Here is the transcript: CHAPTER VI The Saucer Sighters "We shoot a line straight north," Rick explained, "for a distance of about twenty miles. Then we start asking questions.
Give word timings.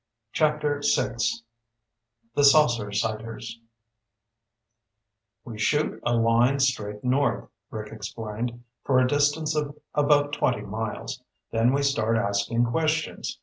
CHAPTER 0.33 0.81
VI 0.95 1.17
The 2.33 2.43
Saucer 2.43 2.91
Sighters 2.91 3.59
"We 5.45 5.59
shoot 5.59 5.99
a 6.01 6.15
line 6.15 6.59
straight 6.59 7.03
north," 7.03 7.51
Rick 7.69 7.93
explained, 7.93 8.63
"for 8.83 8.97
a 8.97 9.07
distance 9.07 9.55
of 9.55 9.77
about 9.93 10.33
twenty 10.33 10.61
miles. 10.61 11.21
Then 11.51 11.71
we 11.71 11.83
start 11.83 12.17
asking 12.17 12.65
questions. 12.65 13.37